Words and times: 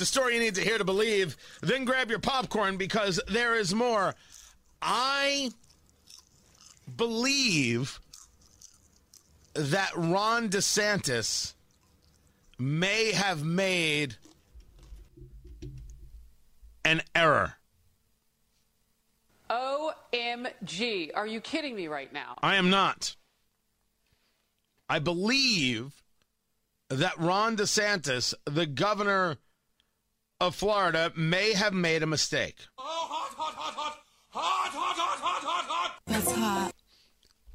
It's 0.00 0.08
a 0.08 0.12
story 0.14 0.32
you 0.32 0.40
need 0.40 0.54
to 0.54 0.62
hear 0.62 0.78
to 0.78 0.84
believe. 0.84 1.36
Then 1.60 1.84
grab 1.84 2.08
your 2.08 2.20
popcorn 2.20 2.78
because 2.78 3.20
there 3.28 3.54
is 3.54 3.74
more. 3.74 4.14
I 4.80 5.50
believe 6.96 8.00
that 9.52 9.90
Ron 9.94 10.48
DeSantis 10.48 11.52
may 12.58 13.12
have 13.12 13.44
made 13.44 14.16
an 16.82 17.02
error. 17.14 17.56
OMG. 19.50 21.10
Are 21.14 21.26
you 21.26 21.42
kidding 21.42 21.76
me 21.76 21.88
right 21.88 22.10
now? 22.10 22.36
I 22.42 22.56
am 22.56 22.70
not. 22.70 23.16
I 24.88 24.98
believe 24.98 26.02
that 26.88 27.18
Ron 27.18 27.58
DeSantis, 27.58 28.32
the 28.46 28.64
governor 28.64 29.36
of 30.40 30.54
Florida, 30.54 31.12
may 31.16 31.52
have 31.52 31.72
made 31.74 32.02
a 32.02 32.06
mistake. 32.06 32.56
That's 36.06 36.32
hot. 36.32 36.72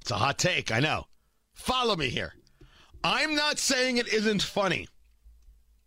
It's 0.00 0.10
a 0.10 0.16
hot 0.16 0.38
take, 0.38 0.72
I 0.72 0.80
know. 0.80 1.06
Follow 1.52 1.96
me 1.96 2.08
here. 2.08 2.34
I'm 3.04 3.34
not 3.34 3.58
saying 3.58 3.96
it 3.96 4.12
isn't 4.12 4.42
funny. 4.42 4.88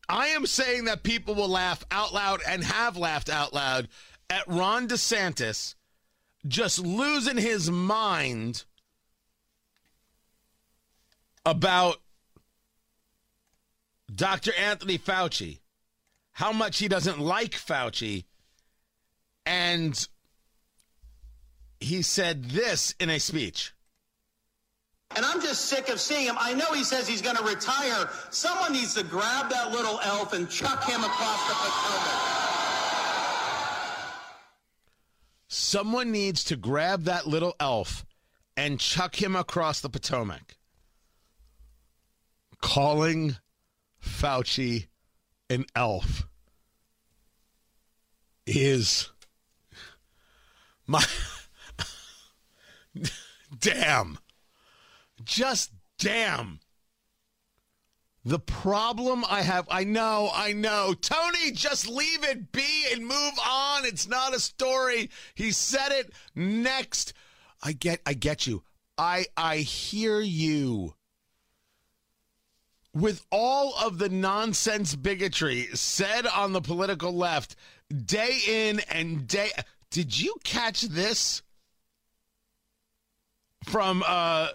I 0.07 0.27
am 0.27 0.45
saying 0.45 0.85
that 0.85 1.03
people 1.03 1.35
will 1.35 1.47
laugh 1.47 1.83
out 1.89 2.13
loud 2.13 2.41
and 2.47 2.63
have 2.63 2.97
laughed 2.97 3.29
out 3.29 3.53
loud 3.53 3.87
at 4.29 4.47
Ron 4.47 4.87
DeSantis 4.87 5.75
just 6.47 6.79
losing 6.79 7.37
his 7.37 7.69
mind 7.69 8.65
about 11.45 11.97
Dr. 14.13 14.51
Anthony 14.57 14.97
Fauci, 14.97 15.59
how 16.41 16.51
much 16.51 16.79
he 16.79 16.87
doesn't 16.87 17.19
like 17.19 17.51
Fauci, 17.51 18.25
and 19.45 20.07
he 21.79 22.01
said 22.01 22.45
this 22.45 22.95
in 22.99 23.11
a 23.11 23.19
speech. 23.19 23.73
And 25.15 25.23
I'm 25.23 25.39
just 25.39 25.65
sick 25.65 25.87
of 25.89 25.99
seeing 25.99 26.25
him. 26.25 26.37
I 26.39 26.55
know 26.55 26.73
he 26.73 26.83
says 26.83 27.07
he's 27.07 27.21
going 27.21 27.35
to 27.35 27.43
retire. 27.43 28.09
Someone 28.31 28.73
needs 28.73 28.95
to 28.95 29.03
grab 29.03 29.51
that 29.51 29.71
little 29.71 29.99
elf 30.03 30.33
and 30.33 30.49
chuck 30.49 30.83
him 30.83 31.03
across 31.03 31.47
the 31.47 31.53
Potomac. 31.53 32.21
Someone 35.47 36.11
needs 36.11 36.43
to 36.45 36.55
grab 36.55 37.03
that 37.03 37.27
little 37.27 37.53
elf 37.59 38.03
and 38.57 38.79
chuck 38.79 39.21
him 39.21 39.35
across 39.35 39.81
the 39.81 39.89
Potomac. 39.89 40.57
Calling 42.61 43.35
Fauci 44.03 44.87
an 45.47 45.65
elf 45.75 46.25
is 48.55 49.09
my 50.87 51.03
damn. 53.59 54.17
Just 55.23 55.71
damn. 55.99 56.59
The 58.23 58.39
problem 58.39 59.25
I 59.27 59.41
have, 59.41 59.67
I 59.71 59.83
know, 59.83 60.29
I 60.33 60.53
know. 60.53 60.93
Tony, 60.93 61.51
just 61.51 61.87
leave 61.87 62.23
it 62.23 62.51
be 62.51 62.85
and 62.91 63.01
move 63.01 63.33
on. 63.43 63.85
It's 63.85 64.07
not 64.07 64.35
a 64.35 64.39
story. 64.39 65.09
He 65.33 65.51
said 65.51 65.91
it 65.91 66.11
next. 66.35 67.13
I 67.63 67.73
get 67.73 68.01
I 68.05 68.13
get 68.13 68.45
you. 68.45 68.63
I 68.97 69.25
I 69.35 69.57
hear 69.57 70.19
you. 70.19 70.93
With 72.93 73.25
all 73.31 73.73
of 73.81 73.99
the 73.99 74.09
nonsense 74.09 74.95
bigotry 74.95 75.67
said 75.73 76.27
on 76.27 76.51
the 76.51 76.61
political 76.61 77.13
left 77.13 77.55
day 78.05 78.39
in 78.47 78.81
and 78.91 79.27
day 79.27 79.49
Did 79.89 80.19
you 80.19 80.35
catch 80.43 80.81
this 80.81 81.41
from 83.63 84.03
uh 84.05 84.49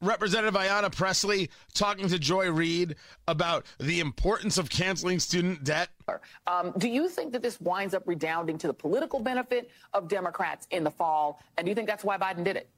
Representative 0.00 0.54
Ayanna 0.54 0.94
Pressley 0.94 1.50
talking 1.74 2.08
to 2.08 2.18
Joy 2.18 2.50
Reid 2.52 2.94
about 3.26 3.66
the 3.80 3.98
importance 3.98 4.56
of 4.56 4.70
canceling 4.70 5.18
student 5.18 5.64
debt. 5.64 5.88
Um, 6.46 6.72
do 6.78 6.88
you 6.88 7.08
think 7.08 7.32
that 7.32 7.42
this 7.42 7.60
winds 7.60 7.94
up 7.94 8.04
redounding 8.06 8.58
to 8.58 8.68
the 8.68 8.74
political 8.74 9.18
benefit 9.18 9.70
of 9.94 10.08
Democrats 10.08 10.68
in 10.70 10.84
the 10.84 10.90
fall? 10.90 11.42
And 11.56 11.64
do 11.64 11.70
you 11.70 11.74
think 11.74 11.88
that's 11.88 12.04
why 12.04 12.16
Biden 12.16 12.44
did 12.44 12.56
it? 12.56 12.70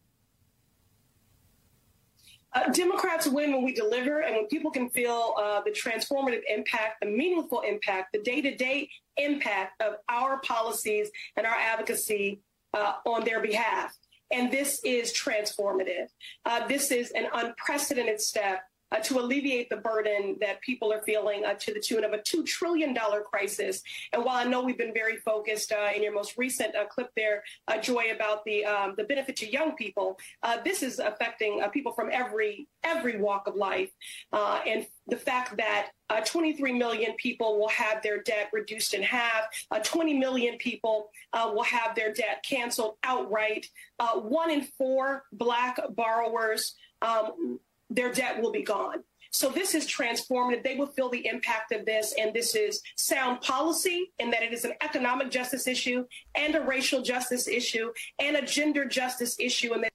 Uh, 2.53 2.69
Democrats 2.73 3.27
win 3.27 3.53
when 3.53 3.65
we 3.65 3.73
deliver 3.73 4.21
and 4.21 4.35
when 4.35 4.47
people 4.47 4.71
can 4.71 4.91
feel 4.91 5.35
uh, 5.39 5.61
the 5.63 5.71
transformative 5.71 6.41
impact, 6.49 7.01
the 7.01 7.07
meaningful 7.07 7.61
impact, 7.61 8.13
the 8.13 8.21
day 8.23 8.41
to 8.41 8.57
day 8.57 8.89
impact 9.17 9.81
of 9.81 9.95
our 10.09 10.41
policies 10.41 11.11
and 11.37 11.47
our 11.47 11.55
advocacy 11.55 12.41
uh, 12.75 12.95
on 13.07 13.25
their 13.25 13.41
behalf. 13.41 13.97
And 14.33 14.51
this 14.51 14.81
is 14.85 15.13
transformative. 15.13 16.07
Uh, 16.45 16.67
this 16.67 16.91
is 16.91 17.11
an 17.13 17.27
unprecedented 17.33 18.21
step 18.21 18.63
uh, 18.93 18.99
to 19.01 19.19
alleviate 19.19 19.69
the 19.71 19.77
burden 19.77 20.37
that 20.41 20.61
people 20.61 20.93
are 20.93 21.03
feeling 21.03 21.45
uh, 21.45 21.55
to 21.55 21.73
the 21.73 21.81
tune 21.81 22.05
of 22.05 22.13
a 22.13 22.19
$2 22.19 22.45
trillion 22.45 22.97
crisis. 23.31 23.83
And 24.13 24.25
while 24.25 24.37
I 24.37 24.45
know 24.45 24.63
we've 24.63 24.79
been 24.79 24.95
very 24.95 25.17
focused 25.17 25.73
uh, 25.73 25.91
in 25.95 26.03
your 26.03 26.13
most 26.13 26.37
recent 26.37 26.75
uh, 26.75 26.87
clip 26.87 27.11
there, 27.17 27.43
uh, 27.69 27.79
Joy, 27.79 28.11
about 28.15 28.45
the, 28.45 28.65
um, 28.65 28.95
the 28.97 29.05
benefit 29.05 29.37
to 29.37 29.51
young 29.51 29.77
people, 29.77 30.19
uh, 30.43 30.59
this 30.65 30.83
is 30.83 30.99
affecting 30.99 31.63
people 31.73 31.93
from 31.93 32.09
every, 32.13 32.69
every 32.85 33.19
walk 33.19 33.47
of 33.47 33.55
life. 33.55 33.91
and 34.33 34.87
the 35.07 35.17
fact 35.17 35.57
that 35.57 35.91
23 36.25 36.73
million 36.73 37.15
people 37.15 37.59
will 37.59 37.69
have 37.69 38.03
their 38.03 38.23
debt 38.23 38.49
reduced 38.53 38.95
in 38.95 39.03
half, 39.03 39.45
20 39.83 40.15
million 40.19 40.57
people 40.59 41.11
will 41.35 41.65
have 41.65 41.95
their 41.95 42.13
debt 42.13 42.45
canceled 42.49 42.97
outright, 43.03 43.67
one 44.15 44.51
in 44.51 44.63
four 44.79 45.25
black 45.33 45.79
borrowers 45.95 46.75
um, 47.03 47.59
their 47.91 48.13
debt 48.13 48.41
will 48.41 48.53
be 48.53 48.63
gone. 48.63 49.03
So 49.33 49.49
this 49.51 49.75
is 49.75 49.87
transformative. 49.87 50.65
They 50.65 50.77
will 50.77 50.89
feel 50.89 51.09
the 51.09 51.25
impact 51.27 51.73
of 51.73 51.87
this, 51.87 52.15
and 52.19 52.35
this 52.35 52.55
is 52.57 52.83
sound 52.97 53.41
policy 53.43 54.13
in 54.19 54.31
that 54.31 54.43
it 54.43 54.53
is 54.53 54.65
an 54.65 54.73
economic 54.83 55.31
justice 55.31 55.67
issue 55.69 56.05
and 56.35 56.55
a 56.57 56.61
racial 56.61 57.03
justice 57.03 57.47
issue 57.47 57.93
and 58.19 58.37
a 58.37 58.43
gender 58.43 58.85
justice 58.85 59.37
issue. 59.39 59.73
And 59.73 59.85
that- 59.85 59.93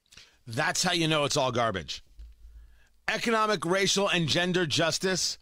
that's 0.48 0.84
how 0.84 0.94
you 0.94 1.08
know 1.08 1.26
it's 1.26 1.36
all 1.36 1.52
garbage. 1.52 2.02
Economic, 3.08 3.66
racial, 3.66 4.08
and 4.08 4.28
gender 4.28 4.66
justice. 4.66 5.38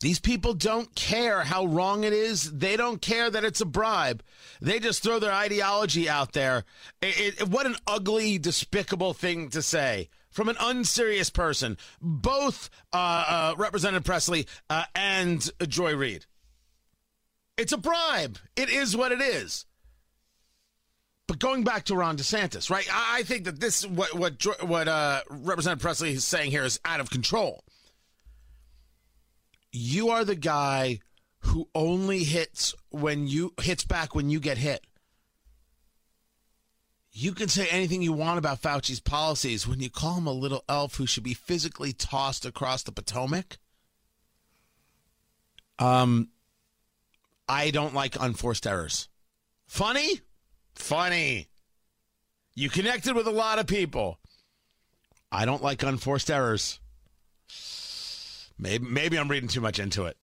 These 0.00 0.18
people 0.18 0.54
don't 0.54 0.94
care 0.94 1.42
how 1.42 1.66
wrong 1.66 2.04
it 2.04 2.14
is. 2.14 2.50
They 2.50 2.76
don't 2.76 3.02
care 3.02 3.30
that 3.30 3.44
it's 3.44 3.60
a 3.60 3.66
bribe. 3.66 4.22
They 4.60 4.80
just 4.80 5.02
throw 5.02 5.18
their 5.18 5.32
ideology 5.32 6.08
out 6.08 6.32
there. 6.32 6.64
It, 7.02 7.40
it, 7.40 7.48
what 7.48 7.66
an 7.66 7.76
ugly, 7.86 8.38
despicable 8.38 9.12
thing 9.12 9.50
to 9.50 9.60
say 9.60 10.08
from 10.30 10.48
an 10.48 10.56
unserious 10.58 11.28
person, 11.28 11.76
both 12.00 12.70
uh, 12.92 13.24
uh, 13.28 13.54
Representative 13.58 14.04
Pressley 14.04 14.46
uh, 14.70 14.84
and 14.94 15.50
Joy 15.68 15.94
Reid. 15.94 16.24
It's 17.58 17.72
a 17.72 17.78
bribe. 17.78 18.38
It 18.56 18.70
is 18.70 18.96
what 18.96 19.12
it 19.12 19.20
is. 19.20 19.66
But 21.26 21.38
going 21.38 21.62
back 21.62 21.84
to 21.84 21.94
Ron 21.94 22.16
DeSantis, 22.16 22.70
right? 22.70 22.88
I 22.90 23.22
think 23.22 23.44
that 23.44 23.60
this 23.60 23.86
what 23.86 24.14
what 24.14 24.42
what 24.66 24.88
uh, 24.88 25.20
Representative 25.28 25.82
Pressley 25.82 26.12
is 26.12 26.24
saying 26.24 26.50
here 26.50 26.64
is 26.64 26.80
out 26.84 27.00
of 27.00 27.10
control. 27.10 27.62
You 29.72 30.10
are 30.10 30.24
the 30.24 30.36
guy 30.36 31.00
who 31.40 31.68
only 31.74 32.24
hits 32.24 32.74
when 32.90 33.26
you 33.26 33.54
hits 33.60 33.84
back 33.84 34.14
when 34.14 34.30
you 34.30 34.40
get 34.40 34.58
hit. 34.58 34.84
You 37.12 37.32
can 37.32 37.48
say 37.48 37.66
anything 37.68 38.02
you 38.02 38.12
want 38.12 38.38
about 38.38 38.62
Fauci's 38.62 39.00
policies 39.00 39.66
when 39.66 39.80
you 39.80 39.90
call 39.90 40.16
him 40.18 40.26
a 40.26 40.32
little 40.32 40.64
elf 40.68 40.94
who 40.96 41.06
should 41.06 41.24
be 41.24 41.34
physically 41.34 41.92
tossed 41.92 42.46
across 42.46 42.82
the 42.82 42.92
Potomac. 42.92 43.58
Um, 45.78 46.28
I 47.48 47.70
don't 47.70 47.94
like 47.94 48.20
unforced 48.20 48.66
errors. 48.66 49.08
Funny? 49.66 50.20
Funny. 50.74 51.48
You 52.54 52.68
connected 52.68 53.16
with 53.16 53.26
a 53.26 53.32
lot 53.32 53.58
of 53.58 53.66
people. 53.66 54.18
I 55.32 55.44
don't 55.46 55.62
like 55.62 55.82
unforced 55.82 56.30
errors. 56.30 56.80
Maybe 58.60 58.86
maybe 58.86 59.18
I'm 59.18 59.28
reading 59.28 59.48
too 59.48 59.62
much 59.62 59.78
into 59.78 60.04
it. 60.04 60.16